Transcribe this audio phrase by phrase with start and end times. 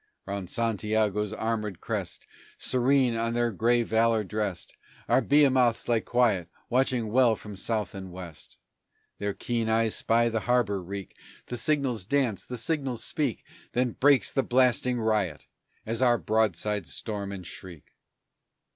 [0.25, 2.25] Round Santiago's armored crest,
[2.57, 4.75] Serene, in their gray valor dressed,
[5.07, 8.57] Our behemoths lie quiet, watching well from south and west;
[9.19, 13.43] Their keen eyes spy the harbor reek; The signals dance, the signals speak;
[13.73, 15.45] Then breaks the blasting riot
[15.85, 17.91] as our broadsides storm and shriek!